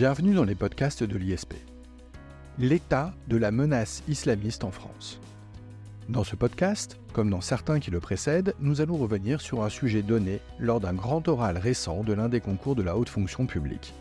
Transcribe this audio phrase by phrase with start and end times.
[0.00, 1.54] Bienvenue dans les podcasts de l'ISP.
[2.56, 5.18] L'état de la menace islamiste en France.
[6.08, 10.02] Dans ce podcast, comme dans certains qui le précèdent, nous allons revenir sur un sujet
[10.02, 13.92] donné lors d'un grand oral récent de l'un des concours de la haute fonction publique.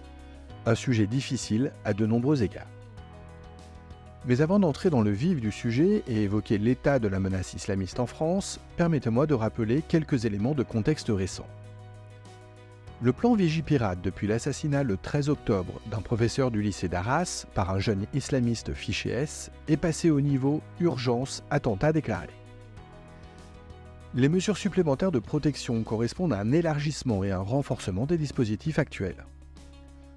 [0.67, 2.69] Un sujet difficile à de nombreux égards.
[4.27, 7.99] Mais avant d'entrer dans le vif du sujet et évoquer l'état de la menace islamiste
[7.99, 11.47] en France, permettez-moi de rappeler quelques éléments de contexte récent.
[12.99, 17.77] Le plan Vigipirate depuis l'assassinat le 13 octobre d'un professeur du lycée d'Arras par un
[17.77, 22.29] jeune islamiste fiché S est passé au niveau urgence attentat déclaré.
[24.15, 29.27] Les mesures supplémentaires de protection correspondent à un élargissement et un renforcement des dispositifs actuels,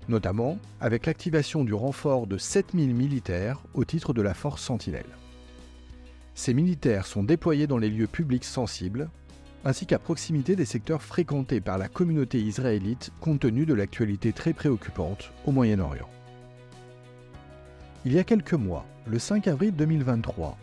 [0.08, 5.18] notamment avec l'activation du renfort de 7000 militaires au titre de la force Sentinelle.
[6.34, 9.10] Ces militaires sont déployés dans les lieux publics sensibles
[9.64, 14.52] ainsi qu'à proximité des secteurs fréquentés par la communauté israélite compte tenu de l'actualité très
[14.52, 16.08] préoccupante au Moyen-Orient.
[18.04, 20.56] Il y a quelques mois, le 5 avril 2023,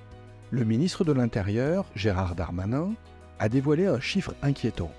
[0.50, 2.94] le ministre de l'Intérieur, Gérard Darmanin,
[3.38, 4.92] a dévoilé un chiffre inquiétant.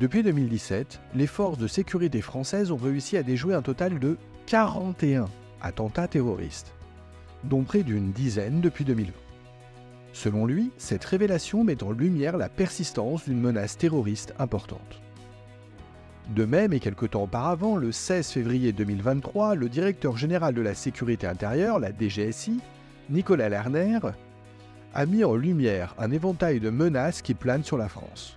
[0.00, 5.26] Depuis 2017, les forces de sécurité françaises ont réussi à déjouer un total de 41
[5.60, 6.72] attentats terroristes,
[7.44, 9.12] dont près d'une dizaine depuis 2020.
[10.12, 15.00] Selon lui, cette révélation met en lumière la persistance d'une menace terroriste importante.
[16.34, 20.74] De même, et quelque temps auparavant, le 16 février 2023, le directeur général de la
[20.74, 22.60] sécurité intérieure, la DGSI,
[23.08, 23.98] Nicolas Lerner,
[24.94, 28.36] a mis en lumière un éventail de menaces qui planent sur la France.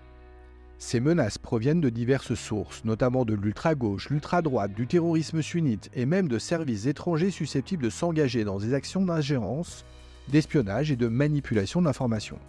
[0.80, 6.28] Ces menaces proviennent de diverses sources, notamment de l'ultra-gauche, l'ultra-droite, du terrorisme sunnite et même
[6.28, 9.86] de services étrangers susceptibles de s'engager dans des actions d'ingérence
[10.30, 12.40] d'espionnage et de manipulation d'informations.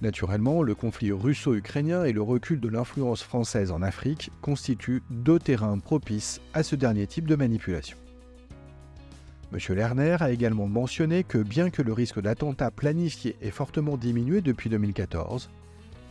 [0.00, 5.78] Naturellement, le conflit russo-ukrainien et le recul de l'influence française en Afrique constituent deux terrains
[5.78, 7.96] propices à ce dernier type de manipulation.
[9.52, 9.58] M.
[9.74, 14.70] Lerner a également mentionné que bien que le risque d'attentat planifié ait fortement diminué depuis
[14.70, 15.48] 2014,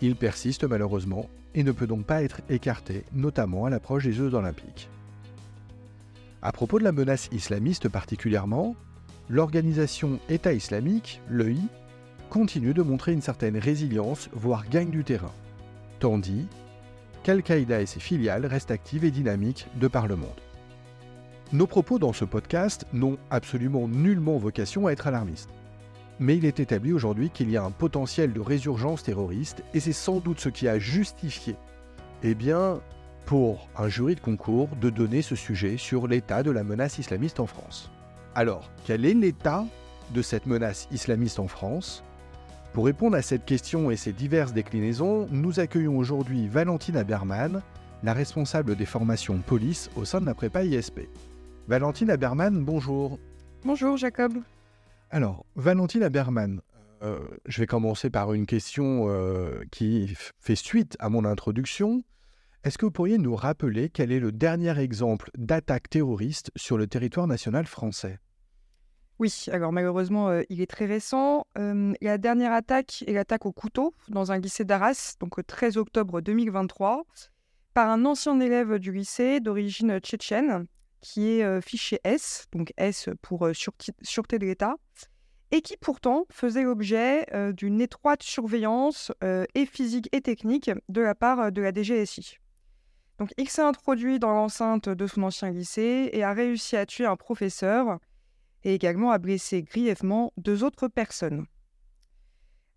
[0.01, 4.33] il persiste malheureusement et ne peut donc pas être écarté, notamment à l'approche des Jeux
[4.33, 4.89] olympiques.
[6.41, 8.75] À propos de la menace islamiste particulièrement,
[9.29, 11.57] l'organisation État islamique, l'EI,
[12.29, 15.33] continue de montrer une certaine résilience, voire gagne du terrain,
[15.99, 16.47] tandis
[17.23, 20.29] qu'Al-Qaïda et ses filiales restent actives et dynamiques de par le monde.
[21.53, 25.49] Nos propos dans ce podcast n'ont absolument nullement vocation à être alarmistes.
[26.19, 29.93] Mais il est établi aujourd'hui qu'il y a un potentiel de résurgence terroriste et c'est
[29.93, 31.55] sans doute ce qui a justifié,
[32.23, 32.81] eh bien,
[33.25, 37.39] pour un jury de concours de donner ce sujet sur l'état de la menace islamiste
[37.39, 37.91] en France.
[38.37, 39.65] Alors, quel est l'état
[40.13, 42.03] de cette menace islamiste en France?
[42.71, 47.63] Pour répondre à cette question et ses diverses déclinaisons, nous accueillons aujourd'hui Valentine Aberman,
[48.03, 51.09] la responsable des formations police au sein de la prépa ISP.
[51.67, 53.17] Valentine Aberman, bonjour.
[53.65, 54.33] Bonjour Jacob.
[55.09, 56.61] Alors, Valentine Aberman,
[57.01, 57.17] euh,
[57.47, 62.03] je vais commencer par une question euh, qui fait suite à mon introduction.
[62.63, 66.85] Est-ce que vous pourriez nous rappeler quel est le dernier exemple d'attaque terroriste sur le
[66.85, 68.19] territoire national français?
[69.19, 71.47] Oui, alors malheureusement, euh, il est très récent.
[71.55, 76.21] la dernière attaque est l'attaque au couteau dans un lycée d'Arras, donc le 13 octobre
[76.21, 77.03] 2023,
[77.73, 80.67] par un ancien élève du lycée d'origine tchétchène,
[81.01, 84.75] qui est euh, fiché S, donc S pour euh, sûreté de l'État,
[85.49, 89.13] et qui pourtant faisait l'objet d'une étroite surveillance
[89.55, 92.35] et physique et technique de la part de la DGSI.
[93.17, 97.05] Donc il s'est introduit dans l'enceinte de son ancien lycée et a réussi à tuer
[97.05, 97.97] un professeur
[98.63, 101.45] et également a blessé grièvement deux autres personnes.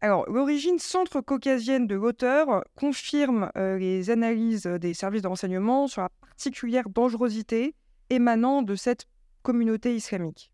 [0.03, 6.09] Alors, l'origine centre-caucasienne de l'auteur confirme euh, les analyses des services de renseignement sur la
[6.09, 7.75] particulière dangerosité
[8.09, 9.07] émanant de cette
[9.43, 10.53] communauté islamique.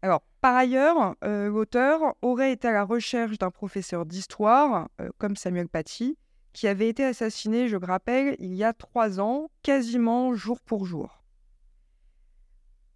[0.00, 5.36] Alors, par ailleurs, euh, l'auteur aurait été à la recherche d'un professeur d'histoire, euh, comme
[5.36, 6.18] Samuel Paty,
[6.52, 10.86] qui avait été assassiné, je le rappelle, il y a trois ans, quasiment jour pour
[10.86, 11.23] jour.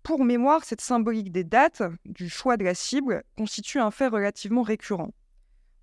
[0.08, 4.62] Pour mémoire, cette symbolique des dates, du choix de la cible, constitue un fait relativement
[4.62, 5.10] récurrent.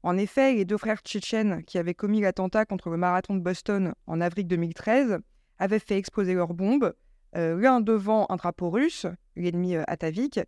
[0.02, 3.94] En effet, les deux frères tchétchènes qui avaient commis l'attentat contre le marathon de Boston
[4.08, 5.20] en avril 2013
[5.60, 6.96] avaient fait exploser leurs bombes,
[7.36, 9.06] euh, l'un devant un drapeau russe,
[9.36, 10.40] l'ennemi euh, Atavik,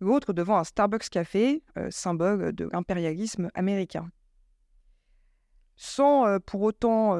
[0.00, 4.10] l'autre devant un Starbucks café, euh, symbole de l'impérialisme américain.
[5.76, 7.16] Sans pour autant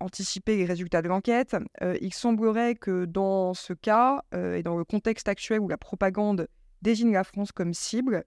[0.00, 4.76] anticiper les résultats de l'enquête, euh, il semblerait que dans ce cas, euh, et dans
[4.76, 6.48] le contexte actuel où la propagande
[6.82, 8.24] désigne la France comme cible,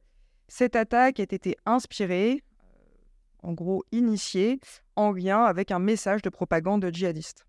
[0.47, 4.59] cette attaque ait été inspirée, euh, en gros initiée,
[4.95, 7.45] en lien avec un message de propagande djihadiste.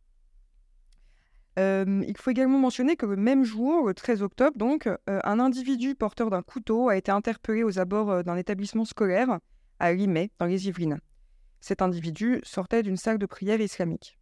[1.57, 6.31] il faut également mentionner que le même jour, le 13 octobre, donc, un individu porteur
[6.31, 9.39] d'un couteau a été interpellé aux abords d'un établissement scolaire
[9.79, 10.99] à Limay, dans les Yvelines.
[11.65, 14.19] Cet individu sortait d'une salle de prière islamique.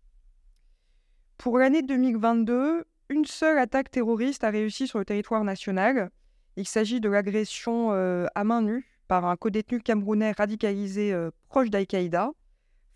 [1.39, 6.13] Pour l'année 2022, une seule attaque terroriste a réussi sur le territoire national.
[6.55, 11.13] Il s'agit de l'agression à main nue par un codétenu camerounais radicalisé
[11.49, 12.31] proche d'Al-Qaïda,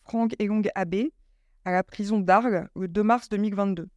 [0.05, 1.13] Franck Elong Abbé,
[1.65, 3.89] à la prison d'Arles le 2 mars 2022.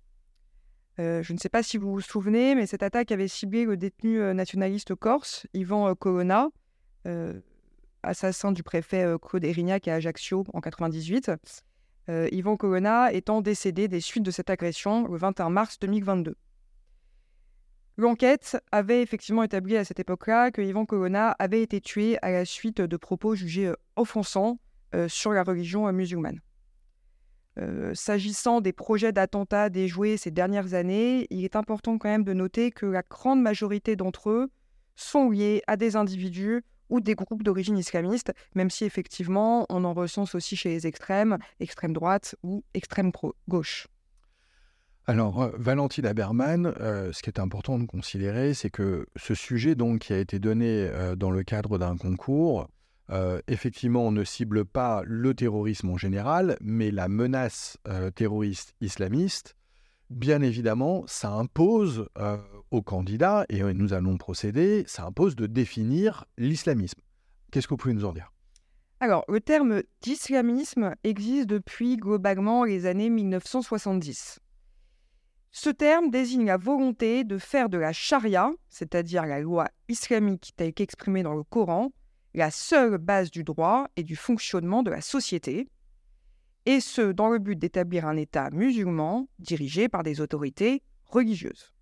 [0.97, 3.77] Euh, je ne sais pas si vous vous souvenez, mais cette attaque avait ciblé le
[3.77, 6.49] détenu euh, nationaliste corse, Yvan euh, Colonna,
[8.03, 11.31] assassin du préfet Claude Erignac à Ajaccio en 98.
[12.31, 16.35] Yvan Colonna étant décédé des suites de cette agression le 21 mars 2022.
[17.97, 22.45] L'enquête avait effectivement établi à cette époque-là que Yvan Colonna avait été tué à la
[22.45, 24.57] suite de propos jugés offensants
[25.07, 26.39] sur la religion musulmane.
[27.59, 32.33] Euh, s'agissant des projets d'attentats déjoués ces dernières années, il est important quand même de
[32.33, 34.49] noter que la grande majorité d'entre eux
[34.95, 39.93] sont liés à des individus ou des groupes d'origine islamiste, même si effectivement on en
[39.93, 43.11] recense aussi chez les extrêmes, extrême droite ou extrême
[43.47, 43.87] gauche.
[45.07, 49.73] Alors, euh, Valentine Haberman, euh, ce qui est important de considérer, c'est que ce sujet
[49.73, 52.67] donc, qui a été donné dans le cadre d'un concours,
[53.11, 58.75] euh, effectivement, on ne cible pas le terrorisme en général, mais la menace euh, terroriste
[58.81, 59.55] islamiste,
[60.09, 62.37] bien évidemment, ça impose euh,
[62.71, 66.99] aux candidats, et nous allons procéder, ça impose de définir l'islamisme.
[67.51, 68.31] Qu'est-ce que vous pouvez nous en dire?
[68.99, 74.39] Alors, le terme d'islamisme existe depuis globalement les années 1970.
[75.51, 80.73] Ce terme désigne la volonté de faire de la charia, c'est-à-dire la loi islamique telle
[80.73, 81.91] qu'exprimée dans le Coran,
[82.33, 85.67] la seule base du droit et du fonctionnement de la société,
[86.65, 91.73] et ce dans le but d'établir un État musulman dirigé par des autorités religieuses.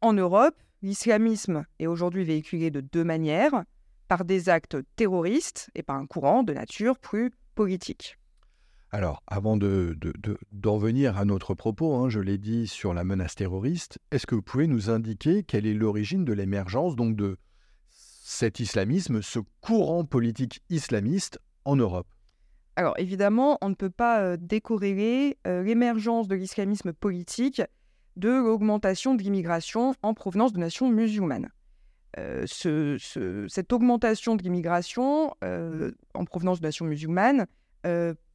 [0.00, 3.64] En Europe, l'islamisme est aujourd'hui véhiculé de deux manières,
[4.08, 8.18] par des actes terroristes et par un courant de nature plus politique.
[8.90, 13.34] Alors, avant d'en de, venir à notre propos, hein, je l'ai dit sur la menace
[13.34, 17.36] terroriste, est-ce que vous pouvez nous indiquer quelle est l'origine de l'émergence donc de,
[17.90, 22.08] cet islamisme, ce courant politique islamiste en Europe?
[22.78, 27.60] Alors évidemment, on ne peut pas décorréler l'émergence de l'islamisme politique
[28.14, 31.50] de l'augmentation de l'immigration en provenance de nations musulmanes.
[32.46, 37.46] Cette augmentation de l'immigration en provenance de nations musulmanes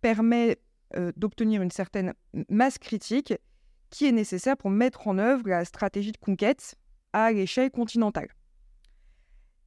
[0.01, 0.57] permet
[1.15, 2.13] d'obtenir une certaine
[2.49, 3.33] masse critique
[3.91, 6.75] qui est nécessaire pour mettre en œuvre la stratégie de conquête
[7.13, 8.27] à l'échelle continentale.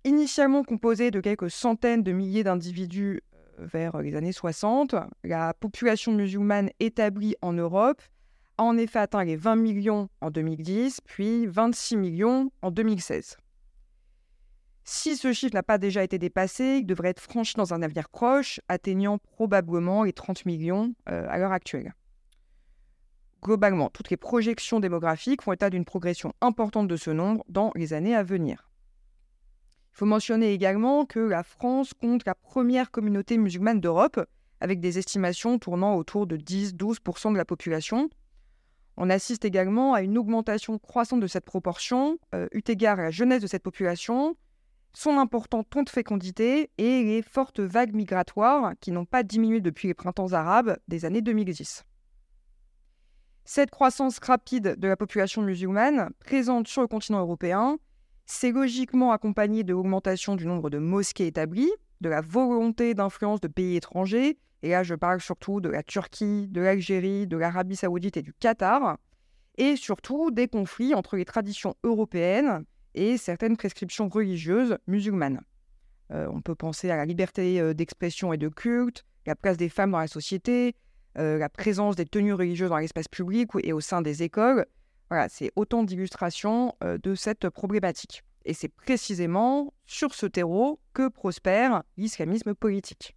[0.04, 3.22] Initialement composée de quelques centaines de milliers d'individus
[3.58, 4.94] vers les années 60,
[5.24, 8.02] la population musulmane établie en Europe
[8.58, 13.36] a en effet atteint les 20 millions en 2010, puis 26 millions en 2016.
[14.88, 18.08] Si ce chiffre n'a pas déjà été dépassé, il devrait être franchi dans un avenir
[18.08, 21.92] proche, atteignant probablement les 30 millions euh, à l'heure actuelle.
[23.42, 27.94] Globalement, toutes les projections démographiques font état d'une progression importante de ce nombre dans les
[27.94, 28.70] années à venir.
[29.96, 34.20] Il faut mentionner également que la France compte la première communauté musulmane d'Europe,
[34.60, 38.10] avec des estimations tournant autour de 10-12% de la population.
[38.98, 43.10] On assiste également à une augmentation croissante de cette proportion, euh, eu égard à la
[43.10, 44.36] jeunesse de cette population,
[44.92, 49.88] son important taux de fécondité et les fortes vagues migratoires qui n'ont pas diminué depuis
[49.88, 51.84] les printemps arabes des années 2010.
[53.46, 57.78] Cette croissance rapide de la population musulmane, présente sur le continent européen,
[58.26, 63.48] c'est logiquement accompagné de l'augmentation du nombre de mosquées établies, de la volonté d'influence de
[63.48, 68.16] pays étrangers, et là je parle surtout de la Turquie, de l'Algérie, de l'Arabie saoudite
[68.16, 68.98] et du Qatar,
[69.58, 72.64] et surtout des conflits entre les traditions européennes
[72.94, 75.40] et certaines prescriptions religieuses musulmanes.
[76.12, 79.68] Euh, on peut penser à la liberté euh, d'expression et de culte, la place des
[79.68, 80.74] femmes dans la société,
[81.18, 84.66] euh, la présence des tenues religieuses dans l'espace public et au sein des écoles,
[85.08, 88.22] voilà, c'est autant d'illustrations euh, de cette problématique.
[88.44, 93.16] Et c'est précisément sur ce terreau que prospère l'islamisme politique.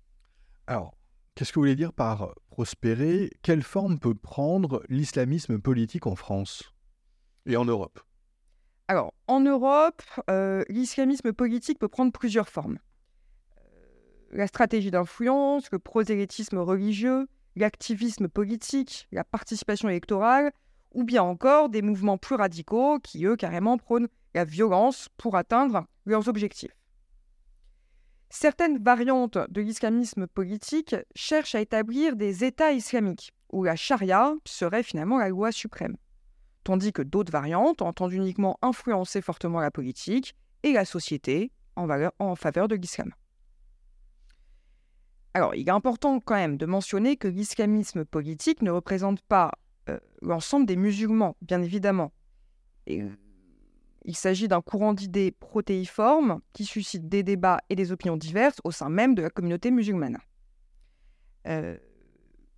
[0.67, 0.95] Alors,
[1.35, 3.31] qu'est-ce que vous voulez dire par prospérer?
[3.41, 6.73] Quelle forme peut prendre l'islamisme politique en France
[7.45, 7.99] et en Europe?
[8.87, 12.79] Alors, en Europe, euh, l'islamisme politique peut prendre plusieurs formes.
[14.31, 20.51] La stratégie d'influence, le prosélytisme religieux, l'activisme politique, la participation électorale,
[20.91, 25.85] ou bien encore des mouvements plus radicaux qui, eux, carrément prônent la violence pour atteindre
[26.05, 26.75] leurs objectifs.
[28.29, 34.83] Certaines variantes de l'islamisme politique cherchent à établir des États islamiques, où la charia serait
[34.83, 35.97] finalement la loi suprême.
[36.63, 41.87] tandis que d'autres variantes entendent uniquement influencer fortement la politique et la société en,
[42.19, 43.11] en faveur de l'islam.
[45.33, 49.51] Alors, il est important quand même de mentionner que l'islamisme politique ne représente pas
[50.21, 52.11] l'ensemble des musulmans, bien évidemment.
[52.87, 58.71] il s'agit d'un courant d'idées protéiformes qui suscite des débats et des opinions diverses au
[58.71, 60.17] sein même de la communauté musulmane.
[61.47, 61.77] Euh,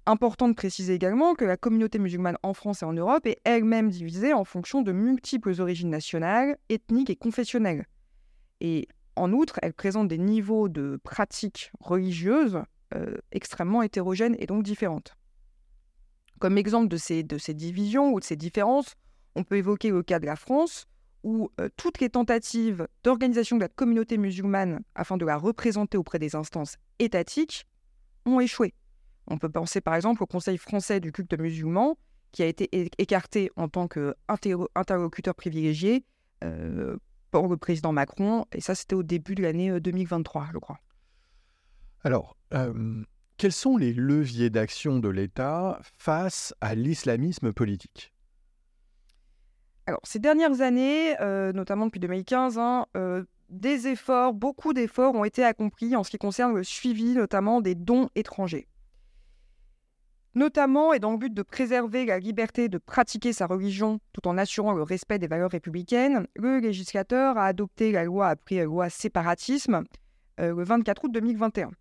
[0.06, 3.90] important de préciser également que la communauté musulmane en France et en Europe est elle-même
[3.90, 7.86] divisée en fonction de multiples origines nationales, ethniques et confessionnelles.
[8.60, 12.62] Et en outre, elle présente des niveaux de pratiques religieuses
[12.94, 15.16] euh, extrêmement hétérogènes et donc différentes.
[16.42, 18.96] Comme exemple de ces, divisions ou de ces différences,
[19.36, 20.88] on peut évoquer le cas de la France,
[21.22, 26.18] où euh, toutes les tentatives d'organisation de la communauté musulmane afin de la représenter auprès
[26.18, 27.68] des instances étatiques
[28.26, 28.74] ont échoué.
[29.28, 31.96] On peut penser par exemple au Conseil français du culte musulman,
[32.32, 36.04] qui a été écarté en tant qu'interlocuteur privilégié
[36.44, 36.98] euh,
[37.30, 40.80] pour le président Macron, et ça c'était au début de l'année 2023, je crois.
[42.04, 42.36] Alors,
[43.42, 48.14] quels sont les leviers d'action de l'État face à l'islamisme politique?
[49.88, 51.16] Alors, ces dernières années,
[51.52, 52.86] notamment depuis 2015, hein,
[53.50, 57.74] des efforts, beaucoup d'efforts ont été accomplis en ce qui concerne le suivi notamment des
[57.74, 58.68] dons étrangers.
[60.36, 64.38] Notamment et dans le but de préserver la liberté de pratiquer sa religion tout en
[64.38, 69.82] assurant le respect des valeurs républicaines, le législateur a adopté la loi appelée loi séparatisme
[70.38, 71.72] le 24 août 2021.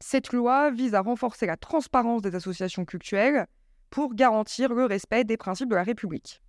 [0.00, 3.46] Cette loi vise à renforcer la transparence des associations cultuelles
[3.90, 6.40] pour garantir le respect des principes de la République.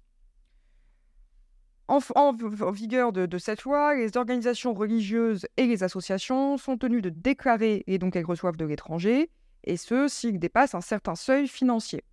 [1.89, 2.31] En,
[2.71, 7.97] vigueur de, cette loi, les organisations religieuses et les associations sont tenues de déclarer et
[7.97, 9.29] donc elles reçoivent de l'étranger,
[9.65, 12.05] et ce, s'ils dépassent un certain seuil financier.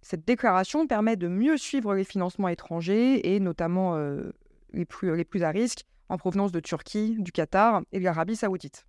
[0.00, 4.32] Cette déclaration permet de mieux suivre les financements étrangers, et notamment euh,
[4.72, 8.36] les, plus, les plus à risque, en provenance de Turquie, du Qatar et de l'Arabie
[8.36, 8.86] saoudite.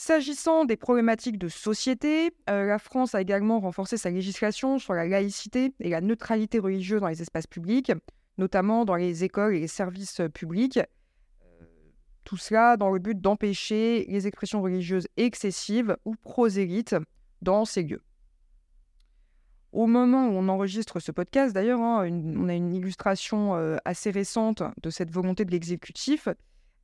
[0.00, 5.08] S'agissant des problématiques de société, euh, la France a également renforcé sa législation sur la
[5.08, 7.90] laïcité et la neutralité religieuse dans les espaces publics,
[8.38, 10.78] notamment dans les écoles et les services publics.
[10.78, 11.64] Euh,
[12.22, 16.94] tout cela dans le but d'empêcher les expressions religieuses excessives ou prosélytes
[17.42, 18.04] dans ces lieux.
[19.72, 24.12] Au moment où on enregistre ce podcast, d'ailleurs, hein, on a une illustration euh, assez
[24.12, 26.28] récente de cette volonté de l'exécutif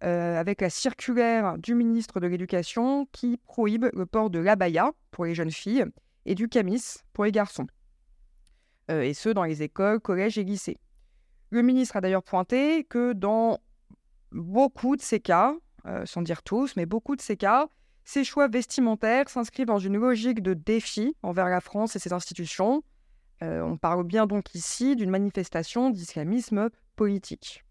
[0.04, 5.24] euh, avec la circulaire du ministre de l'Éducation qui prohibe le port de l'abaya pour
[5.24, 5.86] les jeunes filles
[6.26, 7.66] et du camis pour les garçons,
[8.90, 10.78] euh, et ce dans les écoles, collèges et lycées.
[11.48, 13.60] Le ministre a d'ailleurs pointé que dans
[14.30, 15.56] beaucoup de ces cas,
[15.86, 17.68] euh, sans dire tous, mais beaucoup de ces cas,
[18.04, 22.82] ces choix vestimentaires s'inscrivent dans une logique de défi envers la France et ses institutions.
[23.40, 27.63] on parle bien donc ici d'une manifestation d'islamisme politique.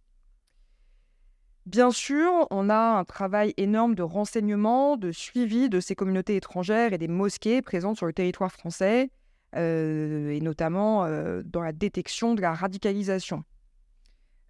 [1.66, 6.92] Bien sûr, on a un travail énorme de renseignement, de suivi de ces communautés étrangères
[6.92, 9.10] et des mosquées présentes sur le territoire français,
[9.56, 13.46] euh, et notamment euh, dans la détection de la radicalisation.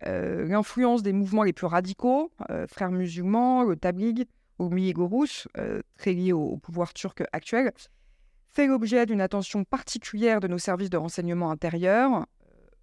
[0.07, 2.31] Euh, l'influence des mouvements les plus radicaux,
[2.67, 4.25] frères musulmans, le Tabligh
[4.57, 5.47] ou Miégorous,
[5.97, 7.71] très liés au, pouvoir turc actuel,
[8.49, 12.25] fait l'objet d'une attention particulière de nos services de renseignement intérieur,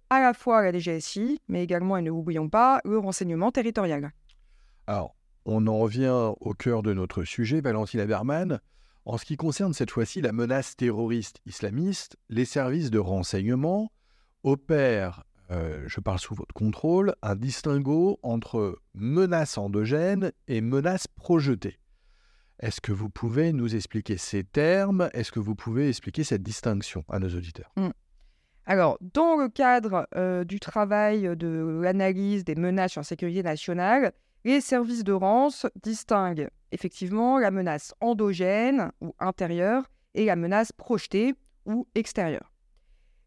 [0.09, 4.11] à la fois la DGSI, mais également, et ne l'oublions pas, le renseignement territorial.
[4.87, 8.59] Alors, on en revient au cœur de notre sujet, Valentina Berman.
[9.05, 13.91] En ce qui concerne cette fois-ci la menace terroriste islamiste, les services de renseignement
[14.43, 21.79] opèrent, euh, je parle sous votre contrôle, un distinguo entre menace endogène et menace projetée.
[22.59, 25.09] Est-ce que vous pouvez nous expliquer ces termes?
[25.13, 27.71] Est-ce que vous pouvez expliquer cette distinction à nos auditeurs?
[27.75, 27.89] Mmh.
[28.67, 34.61] Alors, dans le cadre euh, du travail de l'analyse des menaces sur sécurité nationale, les
[34.61, 41.87] services de rance distinguent effectivement la menace endogène ou intérieure et la menace projetée ou
[41.95, 42.51] extérieure.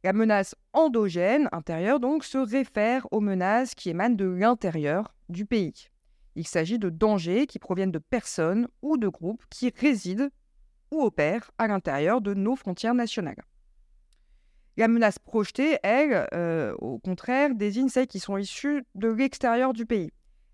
[0.02, 5.88] La menace endogène, intérieure donc, se réfère aux menaces qui émanent de l'intérieur du pays.
[6.37, 10.28] Il s'agit de dangers qui proviennent de personnes ou de groupes qui résident
[10.90, 13.42] ou opèrent à l'intérieur de nos frontières nationales.
[14.76, 19.87] La menace projetée, elle, euh, au contraire, désigne celles qui sont issues de l'extérieur du
[19.87, 20.11] pays.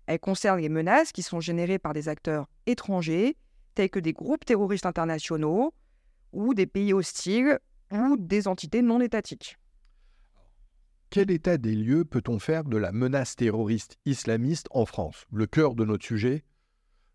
[0.07, 3.37] Elle concerne les menaces qui sont générées par des acteurs étrangers,
[3.75, 5.73] tels que des groupes terroristes internationaux,
[6.33, 7.59] ou des pays hostiles,
[7.91, 9.57] ou des entités non étatiques.
[11.09, 15.25] Quel état des lieux peut-on faire de la menace terroriste islamiste en France?
[15.31, 16.45] Le cœur de notre sujet,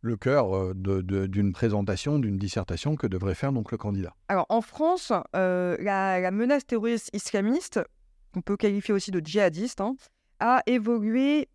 [0.02, 4.14] le cœur euh, d'une présentation, d'une dissertation que devrait faire donc le candidat.
[4.28, 7.80] Alors en France, euh, la, menace terroriste islamiste
[8.34, 9.96] qu'on peut qualifier aussi de djihadiste, hein,
[10.40, 11.48] a évolué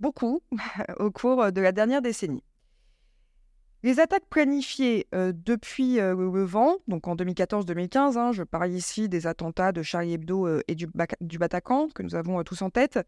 [0.00, 0.42] beaucoup
[0.98, 2.42] au cours de la dernière décennie.
[3.82, 9.08] Les attaques planifiées euh, depuis euh, le vent, donc en 2014-2015, hein, je parle ici
[9.08, 10.86] des attentats de Charlie Hebdo euh, et du,
[11.22, 12.98] du, Bataclan, que nous avons tous en tête,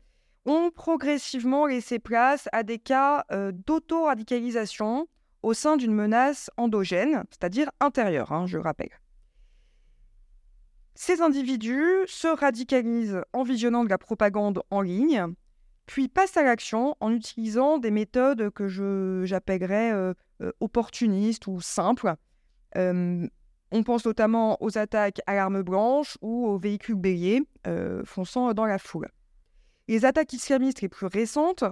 [0.47, 5.07] ont progressivement laissé place à des cas d'auto-radicalisation
[5.43, 8.91] au sein d'une menace endogène, c'est-à-dire intérieure, hein, je rappelle.
[10.95, 15.27] Ces individus se radicalisent en visionnant de la propagande en ligne,
[15.87, 18.69] puis passent à l'action en utilisant des méthodes que
[19.25, 22.15] j'appellerais euh, euh, opportunistes ou simples.
[22.77, 23.27] Euh,
[23.71, 27.43] on pense notamment aux attaques à l'arme blanche ou aux véhicules béliers
[28.05, 29.09] fonçant dans la foule.
[29.89, 31.65] Les attaques islamistes les plus récentes,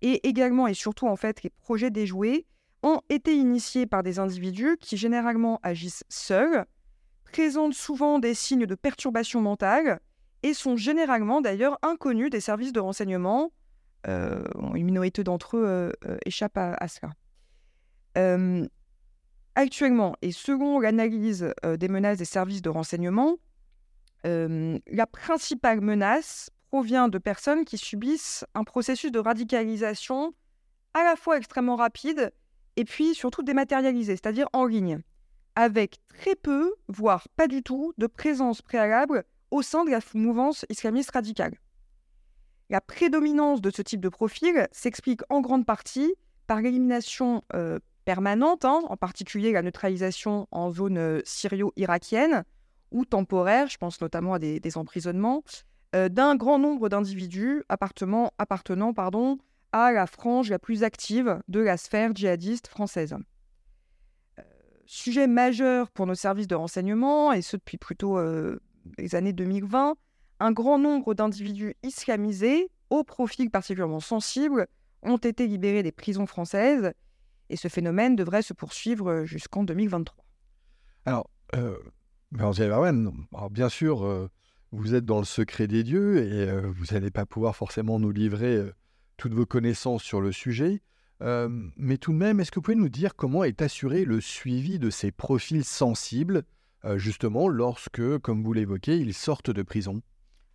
[0.00, 2.46] et également et surtout en fait les projets déjoués,
[2.82, 6.64] ont été initiés par des individus qui généralement agissent seuls,
[7.24, 10.00] présentent souvent des signes de perturbation mentale
[10.42, 13.52] et sont généralement d'ailleurs inconnus des services de renseignement.
[14.08, 14.42] Euh,
[14.74, 17.12] une minorité d'entre eux euh, euh, échappent à, cela.
[19.54, 23.36] actuellement, et selon l'analyse des menaces des services de renseignement,
[24.24, 30.32] la principale menace provient de personnes qui subissent un processus de radicalisation
[30.94, 32.32] à la fois extrêmement rapide
[32.76, 35.00] et puis surtout dématérialisé, c'est-à-dire en ligne,
[35.56, 40.64] avec très peu, voire pas du tout, de présence préalable au sein de la mouvance
[40.68, 41.54] islamiste radicale.
[42.70, 46.14] La prédominance de ce type de profil s'explique en grande partie
[46.46, 52.44] par l'élimination euh, permanente, hein, en particulier la neutralisation en zone euh, syrio-irakienne
[52.92, 55.42] ou temporaire, je pense notamment à des, emprisonnements,
[55.96, 58.32] euh, d'un grand nombre d'individus appartenant,
[59.72, 63.16] à la frange la plus active de la sphère djihadiste française.
[64.86, 68.18] sujet majeur pour nos services de renseignement, et ce depuis plutôt
[68.98, 69.96] les années 2020,
[70.40, 74.66] un grand nombre d'individus islamisés, au profil particulièrement sensible,
[75.02, 76.92] ont été libérés des prisons françaises,
[77.48, 80.24] et ce phénomène devrait se poursuivre jusqu'en 2023.
[81.06, 81.76] Alors, euh,
[82.38, 84.28] alors bien sûr, euh,
[84.72, 88.12] vous êtes dans le secret des dieux et euh, vous n'allez pas pouvoir forcément nous
[88.12, 88.62] livrer
[89.16, 90.82] toutes vos connaissances sur le sujet.
[91.20, 94.78] mais tout de même, est-ce que vous pouvez nous dire comment est assuré le suivi
[94.78, 96.44] de ces profils sensibles
[96.84, 100.02] euh, justement lorsque, comme vous l'évoquez, ils sortent de prison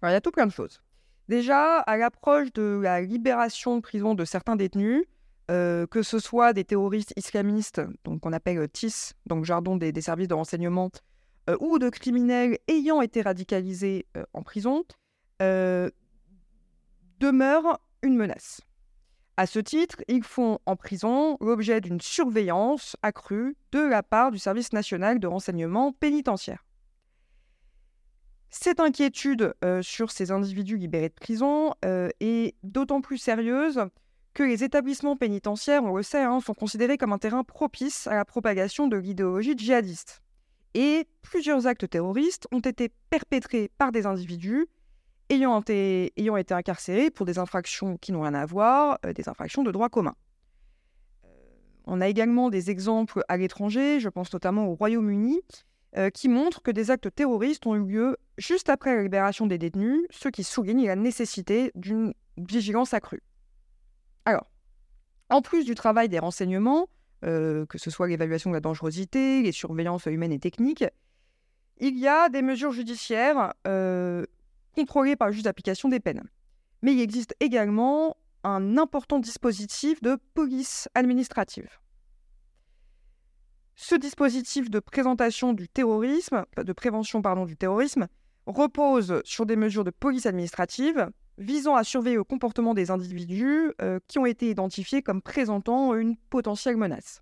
[0.04, 0.82] Il y a tout plein de choses.
[1.30, 5.06] Déjà, à l'approche de la libération de prison de certains détenus,
[5.52, 10.28] euh, que ce soit des terroristes islamistes, donc qu'on appelle TIS, donc jardin des, services
[10.28, 10.92] de renseignement,
[11.50, 14.84] euh, ou de criminels ayant été radicalisés en prison,
[17.20, 18.62] demeure une menace.
[19.38, 24.40] À ce titre, ils font en prison l'objet d'une surveillance accrue de la part du
[24.40, 26.66] service national de renseignement pénitentiaire.
[28.50, 33.82] Cette inquiétude euh, sur ces individus libérés de prison euh, est d'autant plus sérieuse
[34.34, 38.16] que les établissements pénitentiaires, on le sait, hein, sont considérés comme un terrain propice à
[38.16, 40.22] la propagation de l'idéologie djihadiste.
[40.74, 44.68] Et plusieurs actes terroristes ont été perpétrés par des individus
[45.30, 49.28] ayant été, ayant été incarcérés pour des infractions qui n'ont rien à voir, euh, des
[49.30, 50.16] infractions de droit commun.
[51.26, 51.30] Euh,
[51.86, 55.42] on a également des exemples à l'étranger, je pense notamment au Royaume-Uni,
[55.98, 59.58] euh, qui montrent que des actes terroristes ont eu lieu juste après la libération des
[59.58, 63.24] détenus, ce qui souligne la nécessité d'une vigilance accrue.
[64.26, 64.52] Alors,
[65.30, 66.88] en plus du travail des renseignements,
[67.22, 70.84] que ce soit l'évaluation de la dangerosité, les surveillances humaines et techniques,
[71.80, 73.54] il y a des mesures judiciaires
[74.76, 76.24] contrôlé par le juge d'application des peines.
[76.82, 81.70] Mais il existe également un important dispositif de police administrative.
[83.76, 88.08] Ce dispositif de présentation du terrorisme, de prévention pardon, du terrorisme,
[88.46, 94.00] repose sur des mesures de police administrative visant à surveiller le comportement des individus euh,
[94.08, 97.22] qui ont été identifiés comme présentant une potentielle menace.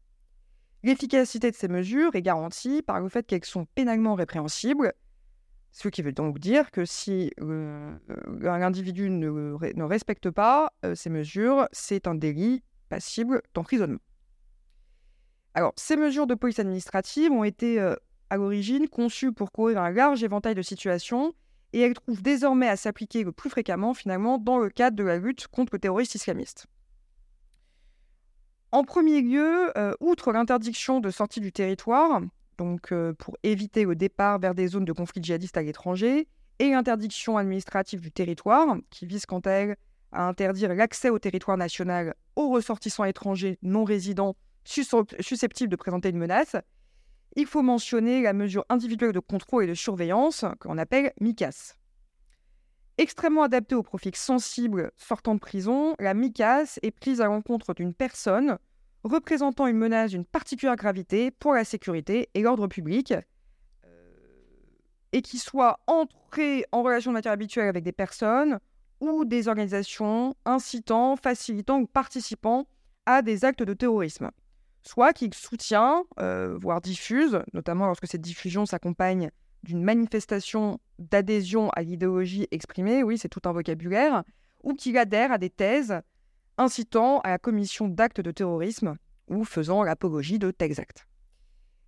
[0.83, 4.93] L'efficacité de ces mesures est garantie par le fait qu'elles sont pénalement répréhensibles
[5.73, 12.07] ce qui veut donc dire que si un individu ne, respecte pas ces mesures, c'est
[12.07, 13.99] un délit passible d'emprisonnement.
[15.55, 17.79] Alors, ces mesures de police administrative ont été
[18.29, 21.33] à l'origine conçues pour couvrir un large éventail de situations
[21.73, 25.17] et elles trouvent désormais à s'appliquer le plus fréquemment finalement dans le cadre de la
[25.17, 26.67] lutte contre le terrorisme islamiste.
[28.71, 32.21] En premier lieu, outre l'interdiction de sortie du territoire,
[32.57, 36.27] donc euh, pour éviter le départ vers des zones de conflit djihadiste à l'étranger,
[36.59, 39.75] et l'interdiction administrative du territoire, qui vise quant à elle
[40.11, 46.17] à interdire l'accès au territoire national aux ressortissants étrangers non résidents susceptibles de présenter une
[46.17, 46.55] menace,
[47.35, 51.75] il faut mentionner la mesure individuelle de contrôle et de surveillance, qu'on appelle MICAS.
[52.99, 57.93] Extrêmement adaptée aux profils sensibles sortant de prison, la MICAS est prise à l'encontre d'une
[57.93, 58.59] personne
[59.03, 63.13] représentant une menace d'une particulière gravité pour la sécurité et l'ordre public,
[65.13, 68.59] et qui soit entrée en relation de matière habituelle avec des personnes
[68.99, 72.65] ou des organisations incitant, facilitant ou participant
[73.05, 74.31] à des actes de terrorisme,
[74.81, 79.29] soit qu'il soutient, euh, voire diffuse, notamment lorsque cette diffusion s'accompagne
[79.63, 84.23] d'une manifestation d'adhésion à l'idéologie exprimée, oui, c'est tout un vocabulaire,
[84.63, 86.01] ou qu'il adhère à des thèses
[86.57, 88.95] incitant à la commission d'actes de terrorisme
[89.27, 91.07] ou faisant l'apologie de tels actes.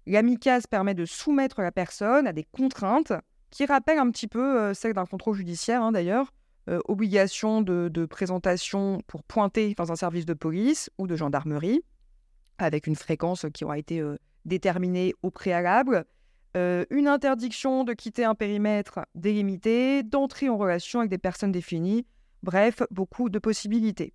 [0.08, 3.14] L'amicase permet de soumettre la personne à des contraintes
[3.50, 6.32] qui rappellent un petit peu euh, celles d'un contrôle judiciaire hein, d'ailleurs,
[6.70, 11.82] euh, obligation de, présentation pour pointer dans un service de police ou de gendarmerie,
[12.58, 16.06] avec une fréquence qui aura été euh, déterminée au préalable,
[16.90, 22.06] une interdiction de quitter un périmètre délimité, d'entrer en relation avec des personnes définies,
[22.44, 24.14] bref, beaucoup de possibilités.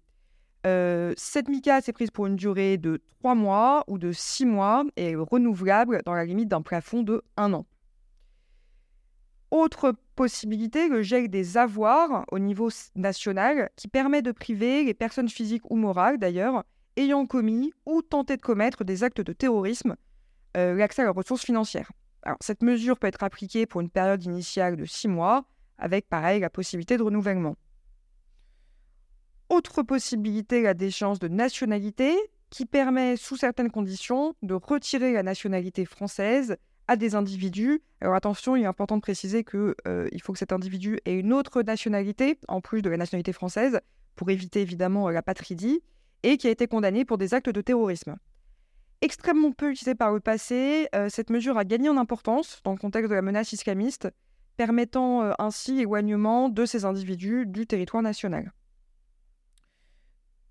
[0.66, 4.84] Euh, cette MICA est prise pour une durée de 3 mois ou de 6 mois
[4.96, 7.66] et renouvelable dans la limite d'un plafond de 1 an.
[9.50, 15.28] Autre possibilité, le gel des avoirs au niveau national qui permet de priver les personnes
[15.28, 16.64] physiques ou morales d'ailleurs
[16.96, 19.96] ayant commis ou tenté de commettre des actes de terrorisme
[20.56, 21.90] euh, l'accès à leurs ressources financières.
[22.40, 25.44] Cette mesure peut être appliquée pour une période initiale de 6 mois
[25.78, 27.56] avec pareil la possibilité de renouvellement.
[29.50, 32.16] Autre possibilité, la déchéance de nationalité,
[32.50, 37.82] qui permet, sous certaines conditions, de retirer la nationalité française à des individus.
[38.00, 41.32] Alors attention, il est important de préciser qu'il euh, faut que cet individu ait une
[41.32, 43.80] autre nationalité, en plus de la nationalité française,
[44.14, 45.82] pour éviter évidemment la patridie,
[46.22, 48.16] et qui a été condamné pour des actes de terrorisme.
[49.00, 52.78] Extrêmement peu utilisée par le passé, euh, cette mesure a gagné en importance dans le
[52.78, 54.10] contexte de la menace islamiste,
[54.56, 58.52] permettant euh, ainsi l'éloignement de ces individus du territoire national.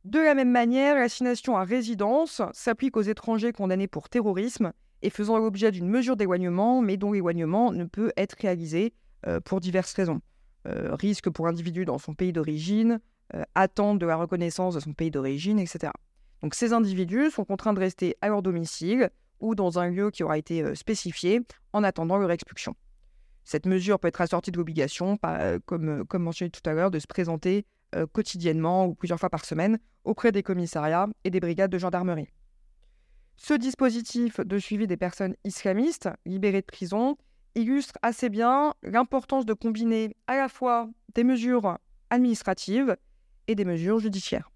[0.05, 5.37] De la même manière, l'assignation à résidence s'applique aux étrangers condamnés pour terrorisme et faisant
[5.37, 8.93] l'objet d'une mesure d'éloignement, mais dont l'éloignement ne peut être réalisé
[9.27, 10.21] euh, pour diverses raisons.
[10.67, 12.99] Euh, risque pour l'individu dans son pays d'origine,
[13.33, 15.91] euh, attente de la reconnaissance de son pays d'origine, etc.
[16.41, 19.09] Donc ces individus sont contraints de rester à leur domicile
[19.41, 21.41] ou dans un lieu qui aura été spécifié
[21.73, 22.75] en attendant leur expulsion.
[23.43, 25.17] Cette mesure peut être assortie de l'obligation,
[25.65, 29.45] comme, comme mentionné tout à l'heure, de se présenter euh, quotidiennement ou plusieurs fois par
[29.45, 32.27] semaine auprès des commissariats et des brigades de gendarmerie.
[33.37, 37.17] Ce dispositif de suivi des personnes islamistes libérées de prison
[37.55, 41.77] illustre assez bien l'importance de combiner à la fois des mesures
[42.09, 42.95] administratives
[43.47, 44.51] et des mesures judiciaires.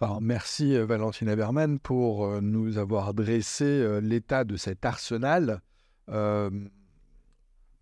[0.00, 5.60] Alors, merci euh, Valentina Berman pour euh, nous avoir dressé l'état de cet arsenal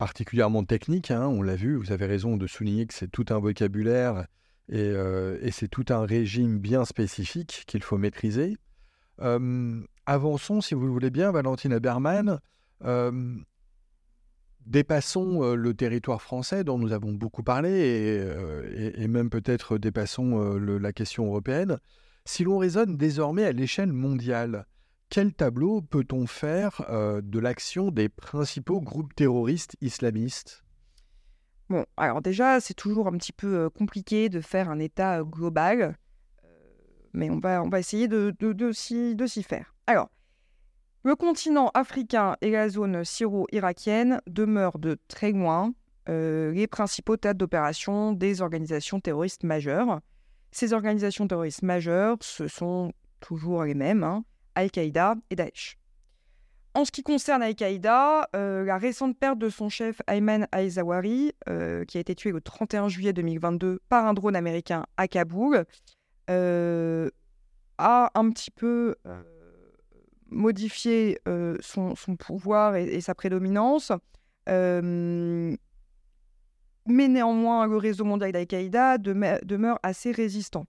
[0.01, 1.11] particulièrement technique.
[1.11, 4.25] Hein, on l'a vu, vous avez raison de souligner que c'est tout un vocabulaire
[4.71, 8.57] et, euh, c'est tout un régime bien spécifique qu'il faut maîtriser.
[10.07, 12.41] avançons, si vous le voulez bien, Valentine Berman.
[14.65, 20.59] dépassons euh, le territoire français dont nous avons beaucoup parlé et, euh, même peut-être dépassons
[20.59, 21.77] la question européenne.
[22.25, 24.65] Si l'on raisonne désormais à l'échelle mondiale,
[25.11, 30.65] quel tableau peut-on faire euh, de l'action des principaux groupes terroristes islamistes?
[31.69, 35.25] Bon, alors déjà, c'est toujours un petit peu euh, compliqué de faire un état euh,
[35.25, 35.99] global,
[37.13, 39.75] mais on va, on va essayer de, de, de, s'y faire.
[39.89, 40.11] Alors,
[41.03, 45.75] le continent africain et la zone syro-irakienne demeurent de très loin
[46.07, 50.01] les principaux théâtres d'opération des organisations terroristes majeures.
[50.51, 54.25] Ces organisations terroristes majeures, ce sont toujours les mêmes, hein.
[54.61, 55.77] Al-Qaïda et Daesh.
[56.75, 61.85] En ce qui concerne Al-Qaïda, euh, la récente perte de son chef Ayman al-Zawahiri, euh,
[61.85, 65.65] qui a été tué le 31 juillet 2022 par un drone américain à Kaboul,
[66.31, 67.11] euh,
[67.79, 68.95] a un petit peu
[70.29, 71.19] modifié
[71.61, 73.91] son, pouvoir et, sa prédominance.
[74.47, 75.57] mais
[76.87, 80.67] néanmoins, le réseau mondial d'Al-Qaïda demeure assez résistant.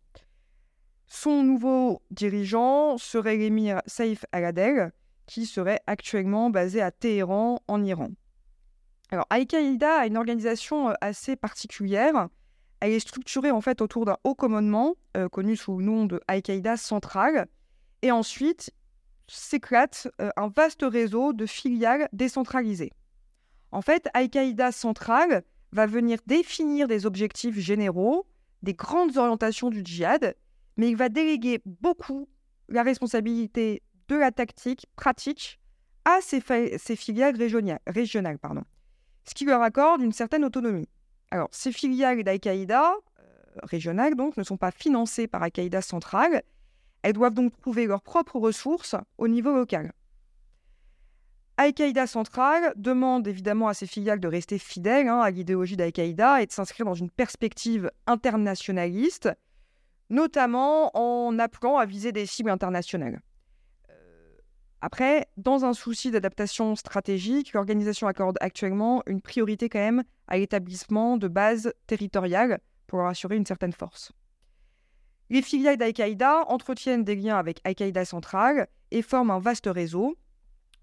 [1.13, 4.93] Son nouveau dirigeant serait l'émir Saif al-Adel,
[5.25, 8.11] qui serait actuellement basé à Téhéran, en Iran.
[9.11, 12.29] Alors, Al-Qaïda a une organisation euh, assez particulière.
[12.79, 16.21] Elle est structurée en fait autour d'un haut commandement, euh, connu sous le nom de
[16.29, 17.47] Al-Qaïda central,
[18.01, 18.71] et ensuite
[19.27, 22.93] s'éclate euh, un vaste réseau de filiales décentralisées.
[23.73, 25.43] En fait, Al-Qaïda central
[25.73, 28.25] va venir définir des objectifs généraux,
[28.63, 30.35] des grandes orientations du djihad,
[30.81, 32.27] mais il va déléguer beaucoup
[32.67, 35.59] la responsabilité de la tactique pratique
[36.05, 36.41] à ses,
[36.95, 37.35] filiales
[37.85, 38.63] régionales, pardon,
[39.23, 40.89] ce qui leur accorde une certaine autonomie.
[41.29, 42.93] Alors, ces filiales d'Al-Qaïda,
[43.61, 46.41] régionales donc, ne sont pas financées par Al-Qaïda centrale.
[47.03, 49.93] Elles doivent donc trouver leurs propres ressources au niveau local.
[51.57, 56.47] Al-Qaïda centrale demande évidemment à ses filiales de rester fidèles hein, à l'idéologie d'Al-Qaïda et
[56.47, 59.29] de s'inscrire dans une perspective internationaliste,
[60.11, 63.21] notamment en appelant à viser des cibles internationales.
[63.89, 64.37] Euh,
[64.81, 71.17] après, dans un souci d'adaptation stratégique, l'organisation accorde actuellement une priorité quand même à l'établissement
[71.17, 74.11] de bases territoriales pour assurer une certaine force.
[75.29, 80.17] Les filiales d'Al-Qaïda entretiennent des liens avec Al-Qaïda centrale et forment un vaste réseau